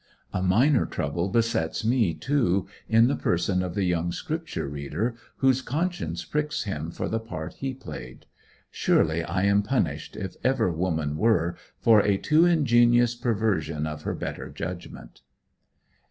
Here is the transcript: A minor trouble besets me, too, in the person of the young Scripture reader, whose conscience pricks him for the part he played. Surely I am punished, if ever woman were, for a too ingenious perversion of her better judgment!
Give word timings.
A 0.33 0.41
minor 0.41 0.87
trouble 0.87 1.29
besets 1.29 1.85
me, 1.85 2.15
too, 2.15 2.67
in 2.89 3.05
the 3.07 3.15
person 3.15 3.61
of 3.61 3.75
the 3.75 3.83
young 3.83 4.11
Scripture 4.11 4.67
reader, 4.67 5.13
whose 5.35 5.61
conscience 5.61 6.25
pricks 6.25 6.63
him 6.63 6.89
for 6.89 7.07
the 7.07 7.19
part 7.19 7.53
he 7.57 7.75
played. 7.75 8.25
Surely 8.71 9.23
I 9.23 9.43
am 9.43 9.61
punished, 9.61 10.15
if 10.15 10.37
ever 10.43 10.71
woman 10.71 11.17
were, 11.17 11.55
for 11.77 11.99
a 12.01 12.17
too 12.17 12.45
ingenious 12.45 13.13
perversion 13.13 13.85
of 13.85 14.01
her 14.01 14.15
better 14.15 14.49
judgment! 14.49 15.21